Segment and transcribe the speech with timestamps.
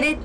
[0.00, 0.16] なん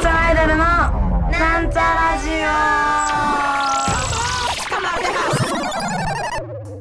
[0.00, 0.64] ちゃらアイドルの。
[1.30, 2.50] なんちゃラジオ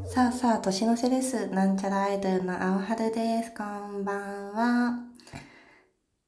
[0.10, 0.98] さあさあ年の。
[0.98, 3.54] 瀬ですなんちゃらアイドルの青春です。
[3.56, 4.39] こんばんは。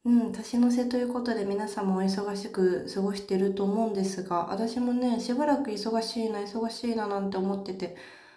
[0.06, 7.96] うん年の瀬ということで皆さんもお忙しく過ごしてると思うんですが私もねしばらく忙しいな忙しいななんて思ってて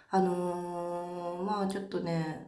[0.09, 2.47] あのー、まあちょっとね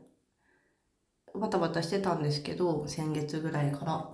[1.36, 4.10] バタバタしてたんですけど先月ぐらいから。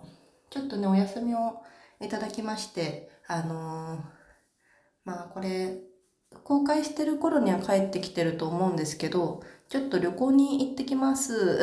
[0.50, 1.64] ちょっとねお休みを
[2.00, 4.02] いただきましてあのー
[5.06, 5.80] まあこれ
[6.44, 11.60] 公開してる頃には帰ってきてると思うんですけどちょっと旅行に行ってきます。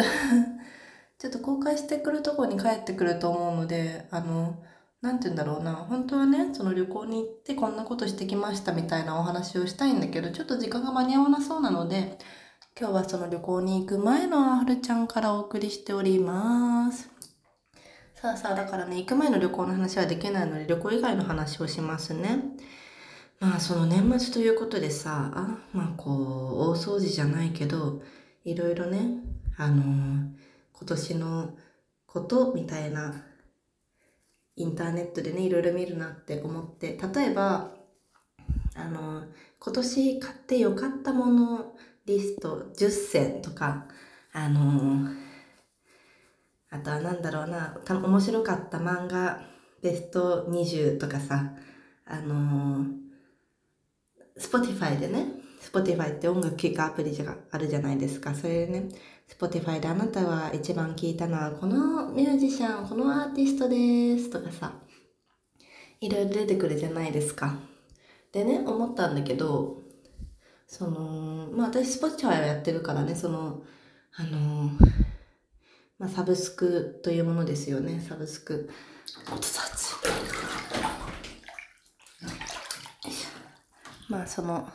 [1.20, 4.56] ちょっと公開してくるとこに帰ってくると思うのであの
[5.02, 12.18] なんて言うんだろうな本当はねその旅行に行ってこんなことしてきましたみたいなお話をしたいんだけどちょっと時間が間に合わなそうなので
[12.78, 17.10] 今日はその旅行に行く前のあはるちゃんからお送りしております。
[18.14, 22.38] さあさあ、だからね、行く前の旅行の話はできないので、旅行以外の話をしますね。
[23.38, 26.14] まあ、その年末ということでさ、あまあ、こう、
[26.70, 28.02] 大掃除じゃないけど、
[28.44, 29.20] いろいろね、
[29.56, 30.49] あのー
[30.80, 31.50] 今年の
[32.06, 33.14] ことみたいな、
[34.56, 37.72] インターネットでね、いろいろ見るなって思って、例えば、
[38.74, 39.24] あの
[39.58, 41.74] 今年買ってよかったもの
[42.06, 43.86] リスト10選とか、
[44.32, 45.08] あの
[46.70, 49.40] あとはなんだろうな、面白かった漫画
[49.82, 51.52] ベスト20とかさ、
[52.06, 52.86] あのー、
[54.38, 55.26] Spotify でね、
[55.60, 58.34] Spotify って音楽聴くアプリがあるじゃないですか。
[58.34, 58.88] それでね、
[59.38, 64.72] Spotify であなたは一番聴いたのはこのミュージシャン、このアーティストですとかさ、
[66.00, 67.54] いろいろ出てくるじゃないですか。
[68.32, 69.78] でね、思ったんだけど、
[70.66, 73.62] その、まあ私 Spotify はやってるからね、その、
[74.16, 74.70] あの
[76.00, 78.70] まあ、サブスクというものですよね、サブスク。
[84.08, 84.66] まあ、その、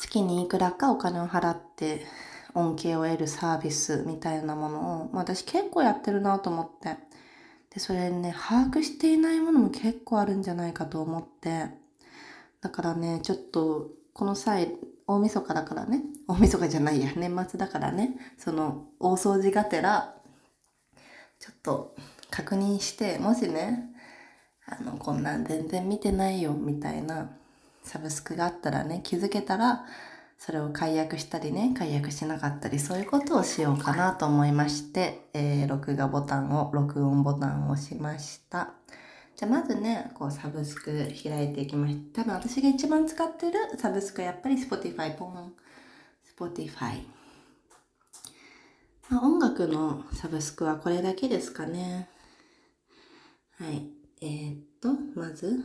[0.00, 2.06] 月にいくらかお金を払って
[2.58, 6.96] 恩恵を得るサービスみたいなものを、まあ、私結構やってるなと思って。
[7.70, 11.66] で、それね、把握していないものも結構あるんじゃないかと思って。
[12.60, 14.72] だからね、ちょっと、この際、
[15.06, 20.16] 大晦日だからね、 大晦日じゃないや、年末だからね、その、大掃除がてら、
[21.38, 21.94] ちょっと
[22.30, 23.94] 確認して、もしね、
[24.66, 27.30] あの、こんなん全然見てないよ、みたいな
[27.84, 29.86] サブスクがあったらね、気づけたら、
[30.38, 38.70] それを解約したりね、解約しなかったり、そういうことをしようかなと思いまして、えー録画ボタンを、録音ボタンを押しました。
[39.36, 42.22] じゃあまずね、こうサブスク開いていきました。
[42.22, 45.52] 多分私が一番使ってるサブスクはやっぱり Spotify ポン。
[46.38, 47.02] Spotify。
[49.10, 52.08] まあ、音楽のサブスクはこれだけですかね。
[53.58, 53.90] はい。
[54.20, 55.64] えー、っと、まず、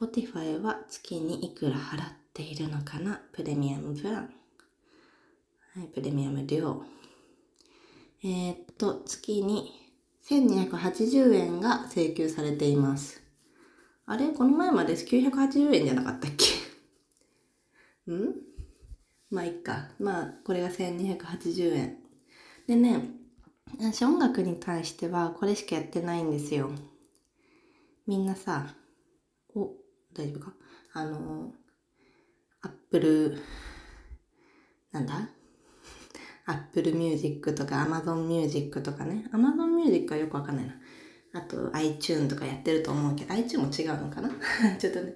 [0.00, 3.20] Spotify は月にいくら払ってているのかな？
[3.32, 4.34] プレミアムプラン。
[5.76, 6.82] はい、プレミアム量。
[8.22, 9.72] えー、っと、月に
[10.28, 13.22] 1280円が請求されています。
[14.06, 14.28] あれ？
[14.28, 16.44] この前まで980円じゃなかったっけ？
[18.12, 18.34] ん？
[19.30, 19.88] まあいっか。
[19.98, 21.98] まあこれが1280円。
[22.66, 23.10] でね、
[23.78, 26.70] 私音楽に対してはこれしかやってないんですよ。
[28.06, 28.74] みんなさ、
[29.54, 29.72] お、
[30.14, 30.54] 大丈夫か？
[30.92, 31.52] あの、
[32.64, 33.38] アップル、
[34.92, 35.28] なんだ
[36.46, 39.26] ？Apple Music とか Amazon Music とかね。
[39.32, 40.74] Amazon Music はよくわかんないな。
[41.34, 44.30] あと iTune とかやってると思うけど、iTune も違うのかな？
[44.78, 45.14] ちょっとね、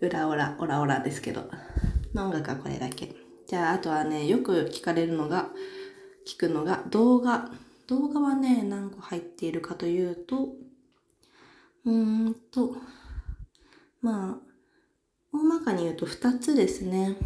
[0.00, 1.50] 裏オラ、オラオラですけど。
[2.14, 3.14] の音楽はこれだけ。
[3.46, 5.50] じゃあ、あとはね、よく聞かれるのが、
[6.26, 7.50] 聞くのが動画。
[7.86, 10.54] 動画はね、何個入っているかというと、
[11.84, 12.76] うーんと、
[14.00, 14.53] まあ、
[15.34, 17.16] 大まかに言うと2つですね。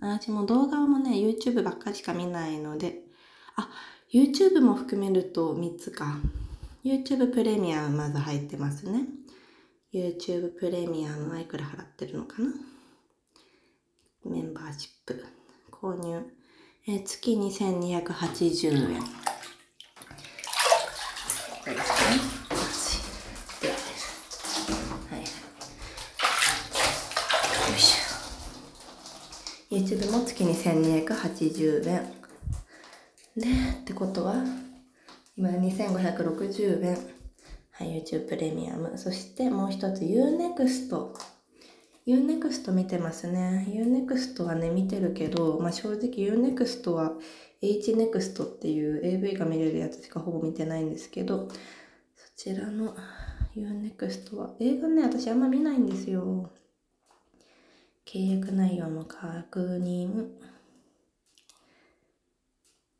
[0.00, 3.00] 私も動画もね、YouTube ばっかりしか見ないので、
[3.56, 3.68] あ、
[4.12, 6.18] YouTube も含めると3つか。
[6.84, 9.06] YouTube プレミアムまず入ってますね。
[9.92, 12.52] YouTube プレミアムはいくら払ってるのかな
[14.24, 15.24] メンバーシップ。
[15.70, 16.22] 購入。
[16.86, 19.00] え月に1280円。
[19.00, 19.06] こ
[21.66, 22.18] れですね。
[23.60, 25.20] で、はい。
[27.70, 27.98] よいしょ。
[29.70, 32.02] YouTube も月に1280円。
[33.36, 33.48] で、
[33.80, 34.42] ってことは、
[35.36, 36.98] 今2560円。
[37.72, 38.96] はい、YouTube プレミアム。
[38.96, 41.12] そしてもう一つ Unext。
[42.06, 43.66] UNEXT 見てますね。
[43.68, 47.12] UNEXT はね、見てるけど、まあ、正直 UNEXT は
[47.60, 51.46] HNEXT っていう AV が見れるやつしかほぼ見てないんですけど、
[52.16, 52.96] そちらの
[53.54, 56.50] UNEXT は、映画ね、私あんま見ないんですよ。
[58.10, 60.28] 契約内容の確認。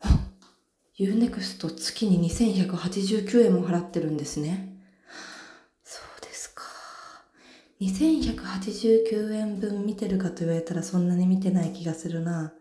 [1.00, 4.68] UNEXT 月に2189円も払ってるんですね。
[5.82, 6.62] そうですか。
[7.80, 12.52] 2189円分見てるかと言われたらそんなに見てない気がするな。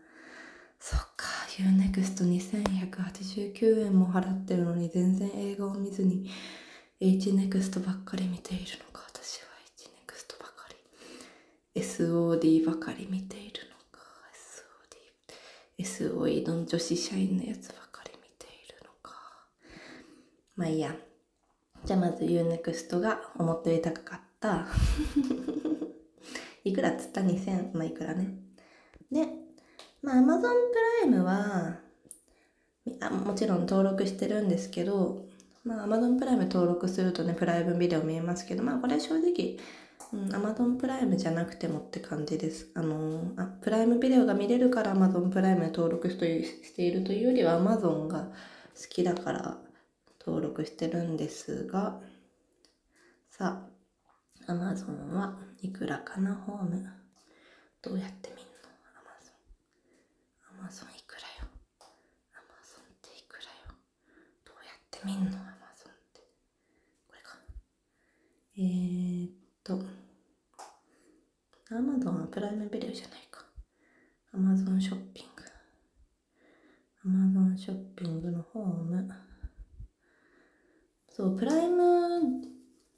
[0.80, 1.26] そっか。
[1.58, 6.30] UNEXT2189 円も払ってるのに全然映画を見ずに
[7.02, 9.02] HNEXT ばっかり見ているのか。
[9.06, 10.76] 私は HNEXT ばかり。
[11.98, 14.04] SOD ばかり見ているのか。
[15.76, 15.84] SOD。
[15.84, 19.16] SOE の女子社員のやつばかり見ているのか。
[20.54, 20.94] まあいいや。
[21.84, 24.68] じゃあまず UNEXT が思ったより高かった。
[26.62, 28.32] いくらっつった ?2000、まあいくらね。
[29.10, 29.26] で、
[30.00, 30.48] まあ Amazon プ
[31.02, 31.80] ライムは、
[33.00, 35.26] あもちろん登録してるんですけど、
[35.64, 39.58] まあ Amazon プライム登録するとね、プライムビデオ見えますけど、まあこれは正直、
[40.12, 42.70] うん、Amazon プライムじゃなくてもって感じです。
[42.74, 46.26] あのあ、プライムビデオが見れるから Amazon プライムに登録して
[46.82, 48.30] いるというよりは Amazon が好
[48.88, 49.58] きだから
[50.24, 52.00] 登録してるんですが、
[53.30, 53.66] さ
[54.48, 56.86] あ、Amazon はいくらかな、ホーム？
[57.82, 58.70] どうやって見るの
[59.02, 59.34] ?Amazon。
[60.64, 61.50] Amazon いくらよ
[62.32, 63.76] ？Amazon っていくらよ？
[64.44, 65.40] どうやって見んの ?Amazon っ
[66.14, 66.22] て。
[67.06, 67.38] これか。
[68.56, 69.47] えー、っと、
[71.70, 73.44] Amazon はプライムビデオじゃないか。
[74.34, 75.42] Amazon ショッピング。
[77.06, 79.08] Amazon ショッピングのホーム。
[81.10, 82.42] そう、プライム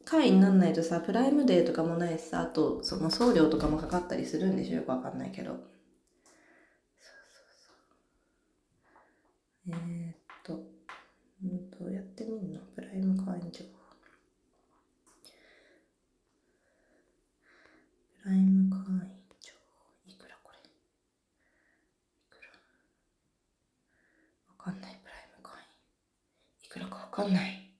[0.05, 5.52] 会員になんないとさ、プライムデーとかもないしさ、あと、その送料とかもかかったりするんでしょよくわかんないけど。
[5.52, 5.62] そう
[9.66, 9.75] そうそう。
[9.75, 10.62] えー、っと、
[11.78, 12.61] どうやってみんの？
[12.75, 13.70] プライム会員情報。
[18.19, 19.00] プラライム会員。
[20.06, 20.58] いくらこれ？
[24.46, 25.64] わかんない、プライム会員。
[26.64, 27.74] いくらかわかんない。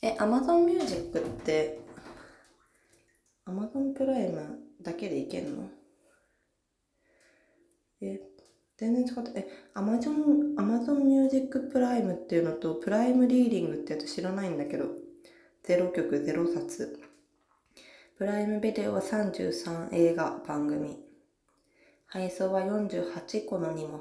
[0.00, 1.80] え、Amazon Music って、
[3.46, 5.68] Amazon プライムだけでいけんの？
[8.00, 8.18] え、
[8.80, 9.38] 全然違った。
[9.38, 14.86] え、Amazon、Amazon Music プライムっていうのと、プライムリーディングってやつ知らないんだけど、
[15.64, 16.98] 0曲0冊。
[18.16, 20.98] プライムビデオは33映画番組。
[22.06, 24.00] 配送は48個の荷物。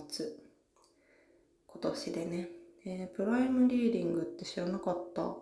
[1.67, 2.49] 今年でね。
[2.85, 5.35] えー、プライムリーディングって知らなかった？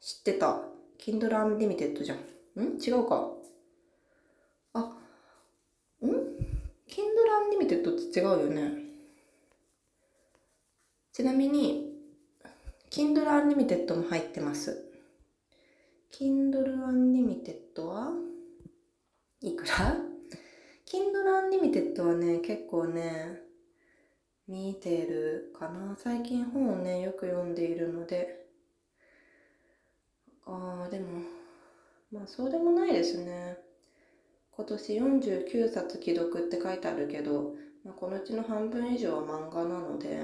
[0.00, 0.62] 知ってた。
[0.98, 2.18] Kindle Unlimited じゃん。
[2.58, 2.78] ん？
[2.82, 3.30] 違うか。
[4.72, 8.84] あ、ん ?Kindle Unlimited って違うよね。
[11.12, 11.92] ちなみに、
[12.90, 14.84] Kindle Unlimited も入ってます。
[16.12, 18.12] Kindle Unlimited は
[19.40, 19.96] いくら
[20.86, 23.40] ?Kindle Unlimited はね、結構ね、
[24.46, 25.96] 見てるかな。
[25.96, 28.46] 最近本をね、よく読んでいるので、
[30.46, 31.06] ああ、でも、
[32.12, 33.63] まあそうでもないですね。
[34.56, 40.18] 今年49冊既読って書いてあるけど、まあ、このうちの半分以上は漫画なので、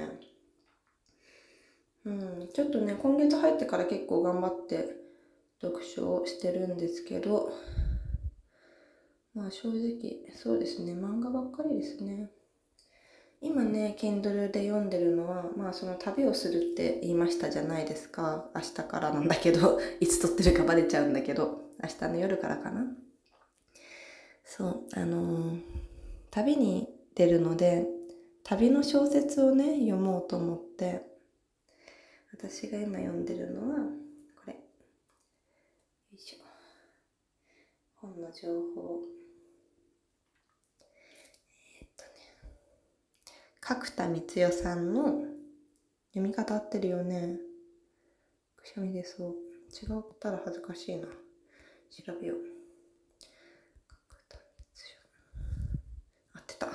[2.05, 4.95] うん、ちょっとね、今月入ってから結構頑張って
[5.61, 7.51] 読書をしてるんですけど、
[9.35, 12.29] まあ正直、そうですね、漫画ばっかりですね。
[13.39, 18.49] 今ね、Kindle で読んでるのは、まあその旅をするって言いましたじゃないですか。
[18.55, 22.85] 明日からなんだけど、 いつ撮ってるかバレちゃうんだけど、明日の夜からかな。
[24.53, 25.61] そう、あのー、
[26.29, 27.87] 旅に出るので、
[28.43, 31.03] 旅の小説をね、読もうと思って、
[32.33, 34.53] 私が今読んでるのは、これ。
[34.53, 34.59] よ
[36.13, 36.43] いしょ。
[37.95, 38.99] 本の情報。
[43.61, 45.05] 角田光代さんの
[46.13, 47.37] 読み方合ってるよね。
[48.57, 49.31] くしゃみ出そう。
[49.71, 51.07] 違ったら恥ずかしいな。
[51.07, 52.37] 調べよう。
[53.87, 54.97] 角田光代。
[56.33, 56.67] 合ってた。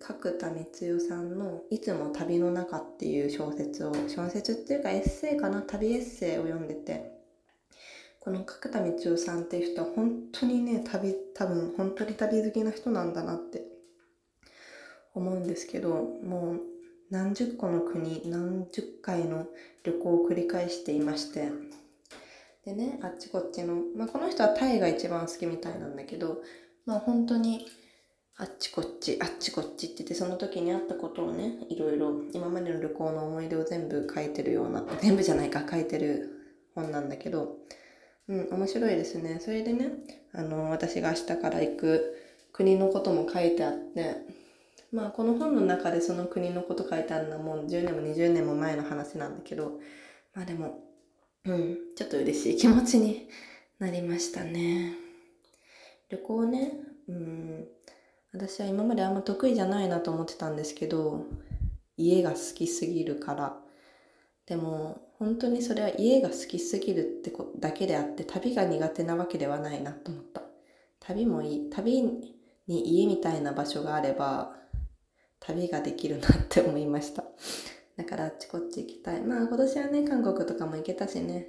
[0.00, 5.62] 角田光代さんの「いつも旅の中」っていう小説を小説っていうかエッセイかな？
[5.62, 7.16] 旅エッセイを読んでて。
[8.20, 13.62] この角田光代さんっていう人は本当にね旅多分本当に旅好きな人なんだなって
[15.14, 15.88] 思うんですけど
[16.22, 16.60] もう
[17.10, 19.46] 何十個の国何十回の
[19.82, 21.48] 旅行を繰り返していまして。
[22.66, 26.42] でねあっちこっちの、まあ、この人はタイが一番好きみたいなんだけど
[26.84, 27.66] まあ本当に
[28.40, 36.30] あっちこっちあっちこっちって言ってその時にあったことをねいろいろ今までの旅行の思い出を全部書いてるような全部じゃないか書いてる
[36.74, 37.56] 本なんだけど
[38.28, 39.40] うん面白いですね。
[39.40, 39.90] それでね
[40.32, 42.16] あの私が明日から行く
[42.52, 44.16] 国のことも書いてあって
[44.92, 49.80] まあこの本の中でその国のこと書いてあるのはもう10年も20年も前の話なんだけど
[50.34, 50.78] まあでも
[51.44, 53.28] うんちょっと嬉しい気持ちに
[53.80, 54.94] なりましたね。
[56.08, 56.72] 旅行ね
[57.08, 57.68] うん
[58.32, 61.24] 私は今まであんま得意じゃないなと思ってたんですけど
[61.96, 63.56] 家が好きすぎるから。
[64.46, 70.42] でも本当にそれは家が好きすぎるってだけであって旅が苦手なわけではないなと思った。
[71.00, 71.70] 旅もいい。
[71.70, 72.34] 旅に
[72.66, 74.56] 家みたいな場所があれば
[75.40, 77.24] 旅ができるなって思いました。
[77.96, 79.20] だからあっちこっち行きたい。
[79.22, 81.48] まあ今年はね韓国とかも行けたしね。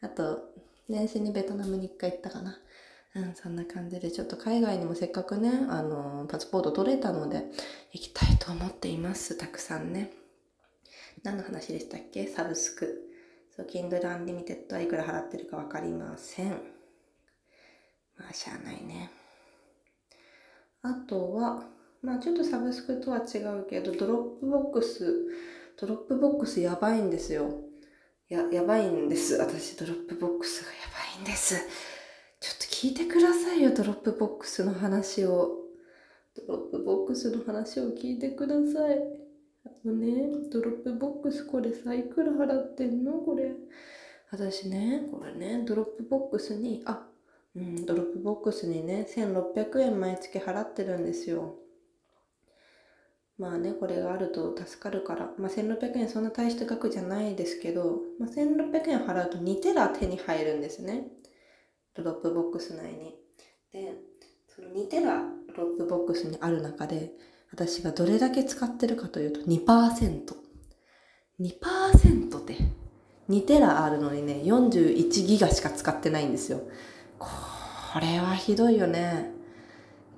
[0.00, 0.40] あと
[0.88, 2.58] 年始にベトナムに1回行ったかな。
[3.14, 7.44] うんそんな感じでちょっと海外にもせっかくねあのパスポート取れたので
[7.92, 10.12] 行きたいと思っていますたくさんね。
[11.24, 12.26] 何の話でしたっけ？
[12.26, 13.10] サブスク。
[13.56, 16.50] そう Kindle Unlimited はいくら払ってるか分かりません。
[18.16, 19.10] まあしゃあないね。
[20.82, 21.64] あとは
[22.02, 25.26] まあちょっとサブスクとは違うけどドロップボックス
[25.80, 27.50] ドロップボックスやばいんですよ。
[28.28, 29.34] ややばいんです。
[29.36, 30.76] 私ドロップボックスがや
[31.16, 31.56] ばいんです。
[32.80, 35.56] 聞いてくださいよドロップボックスの話を。
[36.46, 38.98] ドロップボックスの話を聞いてください。
[39.66, 43.14] あのねドロップボックスこれさいくら払ってんの？
[43.14, 43.50] これ。
[44.30, 47.04] 私ねこれねドロップボックスにあ
[47.56, 51.56] うん、ドロップボックスにね、1600円毎月払ってるんですよ。
[53.38, 61.08] まあね、これがあると助かるから、まあ、1600円そんな大した額じゃないですけど、まあ、1600円払うと2テラ手に入るんですね。
[61.98, 63.16] ドロップボックス内に。
[63.72, 63.94] で、
[64.46, 65.22] その2テラ
[65.56, 67.10] ドロップボックスにある中で、
[67.50, 70.22] 私がどれだけ使ってるかというと2%。
[71.40, 72.56] 2%で
[73.28, 76.62] 2テラあるのにね、41ギガしか使ってないんですよ。
[77.18, 77.28] こ
[78.00, 79.32] れはひどいよね。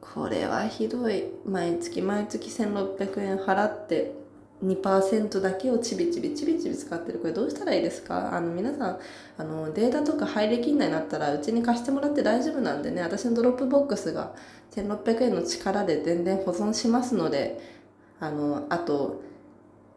[0.01, 1.25] これはひどい。
[1.47, 4.20] 毎月毎月1600円払って
[4.64, 7.19] 2%だけをちびちびちびちび使ってる。
[7.19, 8.35] これどうしたらいいですか？
[8.35, 8.99] あの皆さん、
[9.38, 14.35] あのデータとか配列内になったらうちに貸してもらって大丈夫なんでね、私のドロップボックスが
[14.73, 17.61] 1600円の力で全然保存しますので、
[18.21, 19.23] あの、あと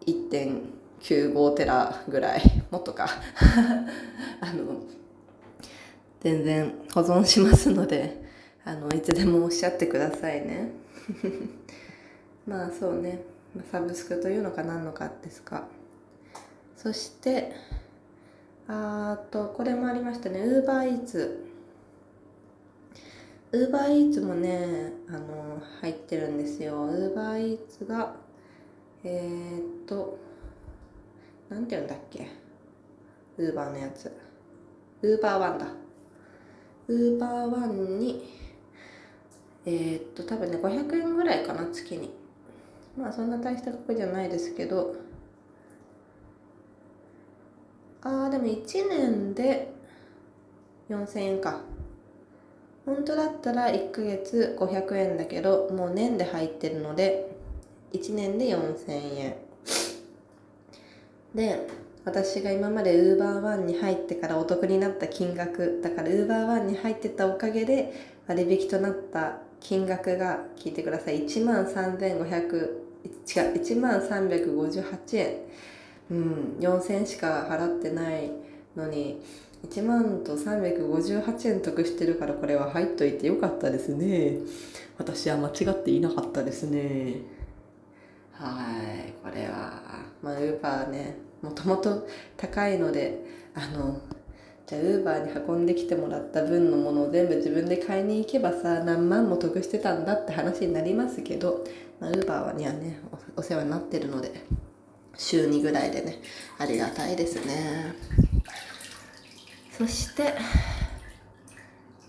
[0.07, 2.41] 1.95テラぐらい、
[2.71, 3.07] もっとか。
[4.39, 4.81] あの、
[6.21, 8.23] 全然保存しますので
[8.63, 10.71] あのいつでもおっしゃってくださいね
[12.47, 13.25] まあそうね
[13.71, 15.67] サブスクというのか何のかですか。
[16.75, 17.53] そして
[18.67, 20.41] あとこれもありましたね。
[20.41, 21.45] ウーバーイーツ。
[23.51, 26.85] ウーバーイーツもねあの入ってるんですよ。
[26.85, 28.15] ウーバーイーツが
[29.03, 30.17] えー、っと
[31.49, 32.27] なんて言うんだっけ。
[33.37, 34.11] ウーバーのやつ。
[35.01, 35.67] ウーバーワンだ。
[36.87, 38.23] ウーバーワンに、
[39.65, 42.11] えー、っと、多分ね、500円ぐらいかな、月に。
[42.97, 44.95] まあ、そんな大した額じゃないですけど、
[48.01, 49.73] ああ、でも1年で
[50.89, 51.61] 4000円か。
[52.85, 57.35] 本当だったら1ヶ月500円だけど、もう年で入ってるので、
[57.93, 59.35] 1年で4000円。
[61.33, 61.67] で、
[62.05, 67.93] 私が今まで UberOne に入ってからお得になった金額だから UberOne に入ってたおかげで
[68.27, 71.25] 割引となった金額が聞いてください。
[71.25, 72.79] 1万3500違う
[73.25, 75.37] 1万358円。
[76.11, 78.29] うん4000円しか払ってない
[78.75, 79.21] のに
[79.67, 84.39] 1万と358円得してるからこれは入っといてよかったですね。
[84.97, 87.21] 私は間違っていなかったですね。
[88.33, 89.81] はいこれは
[90.21, 92.05] まあウーバーねもともと
[92.35, 93.23] 高いので
[93.55, 94.01] あの
[94.65, 101.65] じゃあウーバーに運んできてもらった分のものを全部自分で買いに行けばさ何万も得してたんだって話になりますけど、
[101.99, 102.99] まあ、ウーバーにはね
[103.35, 104.45] お世話になってるので
[105.15, 106.21] 週2ぐらいでね
[106.57, 107.93] ありがたいですね
[109.71, 110.33] そして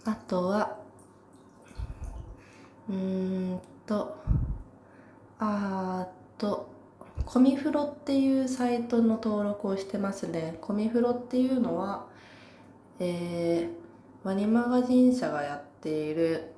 [0.04, 0.78] あとは
[2.88, 4.16] うーんと
[5.38, 6.06] あ
[6.38, 6.74] と
[7.24, 10.58] コミフロっていうサイトの登録をしてますね。
[10.60, 12.06] コミフロっていうのは、
[13.00, 16.52] えー、ワニマガジン社がやっている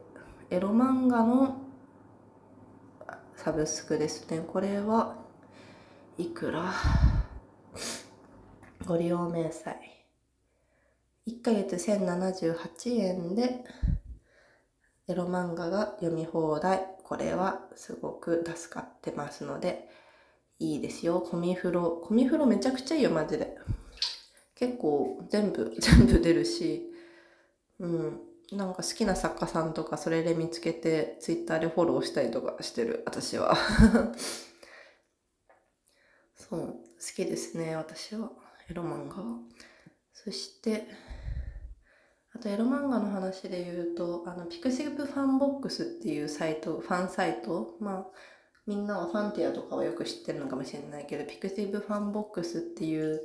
[0.51, 1.63] エロ漫画の
[3.35, 4.41] サブスクですね。
[4.47, 5.17] これは
[6.19, 6.75] いくら？
[8.85, 9.77] ご利用明細。
[11.27, 13.65] 1ヶ月1078円で、
[15.09, 16.87] エロ漫画が読み放題。
[17.03, 19.89] これはすごく助かってますので、
[20.59, 21.21] いいですよ。
[21.21, 22.03] コミフロ。
[22.05, 23.57] コミフロめちゃくちゃいいよ、マジで。
[24.57, 26.93] 結構全部、 全部出るし、
[27.79, 28.21] うん。
[28.53, 33.57] なんか好きな作家さんとかそれで見つけて、ツイッターでフォローしたりとかしてる、私は。
[36.35, 36.77] そう、好
[37.15, 38.31] きですね、私は。
[38.69, 39.17] エロ漫画
[40.13, 40.87] そして、
[42.33, 48.07] あとエロ漫画の話で言うと、あの、ピクシブファンボックスっていうサイト、ファンサイト、まあ、
[48.67, 53.23] みんなはファンティアとかはよく知ってるのかもしれないけど、ピクシブファンボックスっていう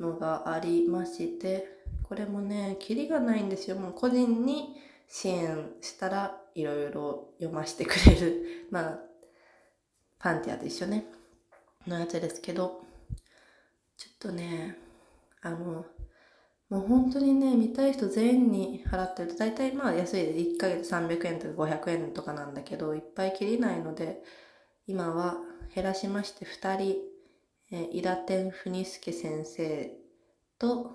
[0.00, 1.68] のがありまして、
[2.02, 3.76] これもね、キリがないんですよ。
[3.76, 4.76] もう個人に
[5.08, 8.66] 支援したらいろいろ読ませてくれる。
[8.70, 9.00] まあ、
[10.18, 11.06] ファンティアと一緒ね。
[11.86, 12.84] のやつですけど、
[13.96, 14.76] ちょっとね、
[15.42, 15.86] あの、
[16.68, 24.22] もう本当にね、見たい人全員に払ってると、大体まあ安いで1ヶ月300円とか500円とかなんだけど、いっぱいキリないので、
[24.88, 25.36] 今は
[25.74, 26.96] 減らしまして2人、
[27.72, 29.90] えー、イラテン・フニスケ先生
[30.58, 30.94] と、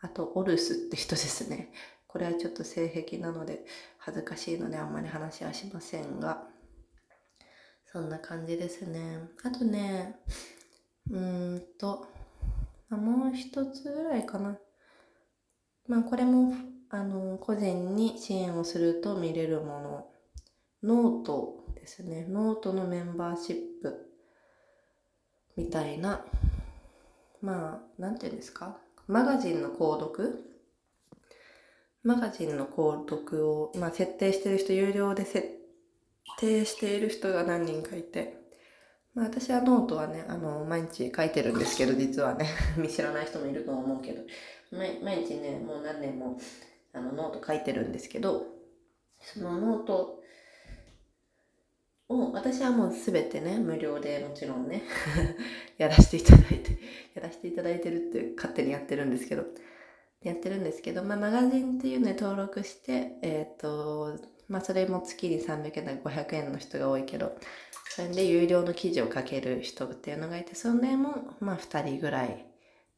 [0.00, 1.72] あと、オルスって人ですね。
[2.06, 3.64] これはちょっと性癖なので
[3.98, 6.48] 恥ずかしいのであんまり話はしませんが、
[7.84, 9.30] そんな感じですね。
[9.42, 10.20] あとね、
[11.10, 12.08] うーんと、
[12.90, 14.58] もう一つぐらいかな。
[15.86, 16.54] まあこれも、
[16.90, 20.10] あの、個人に支援をすると見れるもの。
[20.82, 22.26] ノートですね。
[22.28, 24.05] ノートのメンバーシップ
[25.56, 26.24] みたいな、
[27.40, 28.76] まあ、なんていうんですか？
[29.06, 30.44] マガジンの購読？
[32.02, 35.48] マガジンの購読を、まあ、設定してる人、有料で設
[36.38, 38.36] 定している人が何人かいて、
[39.14, 44.22] まあ、私はノートはね、あの、毎日書いてるんですけど、実はね、 見知らない人もいると思うけど、
[44.72, 46.38] 毎日ね、もう何年も、
[46.92, 48.46] あの、ノート書いてるんですけど、
[49.20, 50.22] そのノート
[52.24, 54.82] を、私はもうすべてね、無料でもちろんね、
[55.78, 56.78] やらせていただいて、
[57.14, 59.44] やらせていただいてるって勝手にやってるんですけど、
[60.22, 67.36] やってるんですけど、まあ、マガジンっていうのに登録して、えっ、ー、と、まあ、それも月に300円か500円の人が多いけど、
[67.90, 72.46] それで有料の記事を書ける人っていうのがいて、それも、まあ、2人ぐらい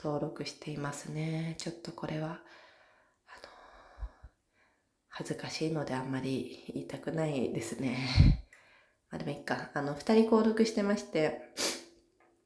[0.02, 1.54] 登録していますね。
[1.59, 2.40] ちょっとこれは、あの、
[5.09, 8.47] 恥ずかしいのであんまり言いたくないですね。
[9.10, 9.70] あでもいいか。
[9.74, 11.40] あの、2人購読してまして、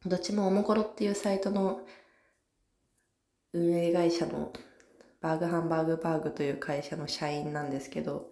[0.07, 1.87] どっちもおもころっていうサイトの
[3.53, 4.53] 運営会社の
[5.20, 8.31] バーグハンバーグバーグという会社の社員なんですけど、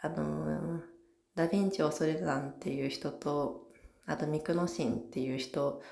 [0.00, 0.94] あのー
[1.34, 3.68] ダヴィンチ・オソレダンっていう人と、
[4.06, 5.82] あとみくのしんっていう人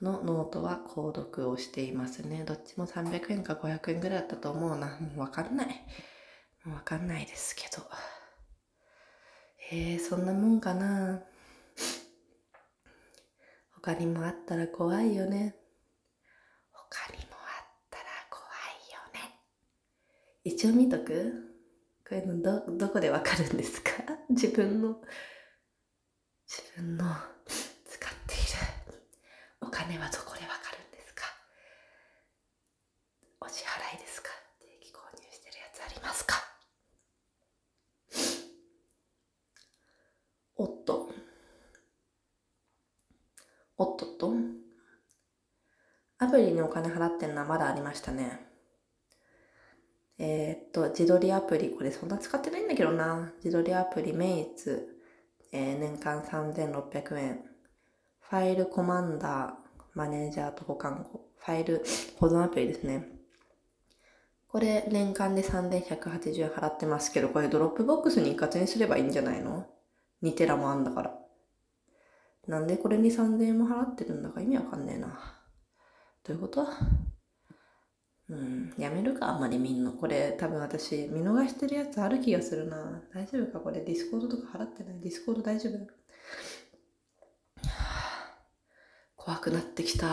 [0.00, 2.44] のノートは購読をしていますね。
[2.44, 4.96] どっちも300円か500円ぐらいだったと思うな。
[5.16, 5.84] わかんない。
[6.66, 7.82] わかんないですけど。
[9.70, 11.22] えー、そんなもんかな。
[13.74, 15.56] 他にもあったら怖いよね。
[16.72, 19.40] 他にもあったら怖いよね。
[20.44, 21.48] 一応見とく？
[22.08, 23.90] こういうのど、どこでわかるんですか？
[24.28, 25.02] 自分の、
[26.46, 27.06] 自分の
[27.86, 28.36] 使ってい
[28.90, 29.02] る
[29.60, 31.24] お金はどこでわかるんですか
[33.40, 34.28] お支払いですか
[34.60, 36.36] 定期購入してるやつありますか
[40.56, 41.10] おっと。
[43.78, 44.32] おっとっと。
[46.32, 48.40] アプリにお金払ってんのはまだありましたね。
[50.18, 53.30] えー、っと、自撮りアプリ、これそんな使ってないんだけどな。
[53.44, 54.98] 自撮りアプリ、メイツ、
[55.52, 57.44] えー、年間3600円。
[58.18, 59.52] File Commander、
[59.92, 61.28] マネージャーと保管庫。
[61.36, 61.82] ファイル
[62.16, 63.08] 保存アプリですね。
[64.48, 69.66] これ年間で3180円払ってますけど、これ Dropbox に一括にすればいいんじゃないの
[70.22, 71.14] ?2 テラもあんだから。
[72.46, 75.41] なんでこれに3000円も払ってるんだか意味わかんねえな。
[76.24, 76.66] どういうこと？
[78.28, 79.92] うん、やめるか、あんまり見んの。
[79.92, 83.02] これ、多分私、見逃してるやつある気がするな。
[83.12, 83.60] 大丈夫か？
[83.60, 85.00] これ、 Discordとか払ってない？
[85.00, 85.78] Discord大丈夫？
[89.16, 90.08] 怖くなってきた。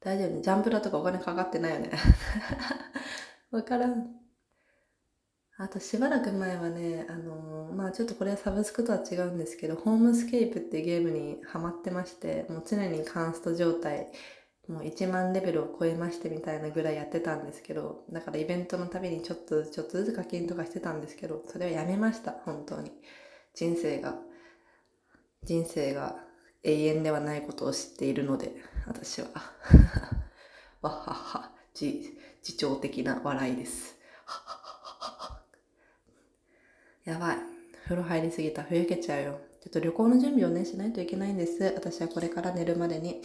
[0.00, 0.42] 大丈夫ね。
[0.42, 1.90] ジャンプラとかお金かかってないよね。
[3.50, 4.14] わからん。
[5.58, 14.12] あとしばらく前はね、あのー、まあちょっとこれはサブスクとは違うんですけど、ホームスケープっていうゲームにハマってまして、もう常にカンスト状態
[14.68, 22.90] もう1万レベルを超えましてみたいなぐらいやってたんですけど、だからイベントのたびにちょっとずつちょっとずつ課金とかしてたんですけど、それはやめました、本当に。
[23.54, 24.16] 人生が、
[25.44, 26.16] 人生が
[26.64, 29.28] 永遠ではないことを知っているので、私は。
[30.82, 32.00] わはは、自、
[32.42, 33.94] 自重的な笑いです。
[37.04, 37.36] やばい。
[37.84, 38.64] 風呂入りすぎた。
[38.64, 39.38] ふやけちゃうよ。
[39.60, 41.62] ちょっと旅行の準備をね、しないといけないんです。
[41.76, 43.22] 私はこれから寝るまでに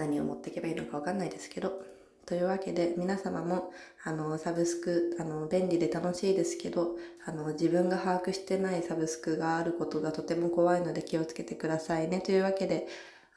[0.00, 1.90] 何を持っていけばいいのかわかんないですけど。
[2.26, 3.72] というわけで皆様も
[4.04, 12.20] あのサブスクあの便利で楽しいですけどあの自分が把握してないサブスクがあることがとても怖いので気をつけてくださいね。
[12.20, 12.86] というわけで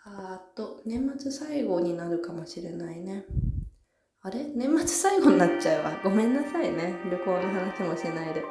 [0.06, 3.26] あっと年末最後になるかもしれないね。
[4.22, 4.46] あれ？
[4.56, 5.92] 年末最後になっちゃうわ。
[6.04, 6.94] ごめんなさいね。
[7.10, 8.44] 旅行の話もしないで。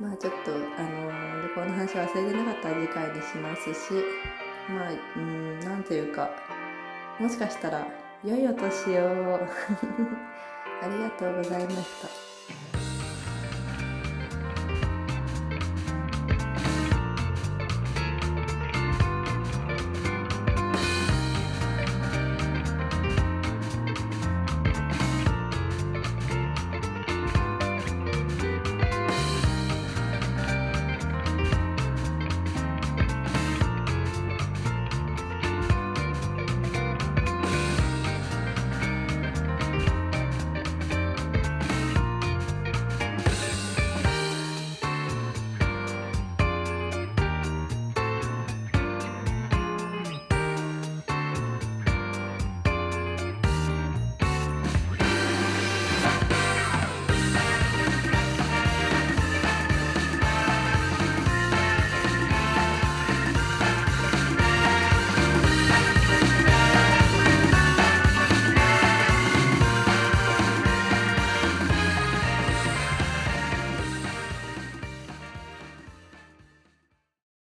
[0.00, 3.92] まあちょっとあの旅行の話忘れてなかったら次回にしますし。
[4.70, 6.30] まあうんなんというか
[7.18, 7.86] もしかしたら
[8.24, 9.36] 良いお年を
[10.82, 12.27] ありがとうございました。